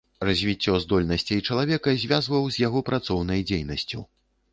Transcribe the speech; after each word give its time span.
Развіццё 0.27 0.71
здольнасцей 0.85 1.43
чалавека 1.51 1.93
звязваў 2.05 2.47
з 2.55 2.63
яго 2.67 2.81
працоўнай 2.89 3.45
дзейнасцю. 3.51 4.01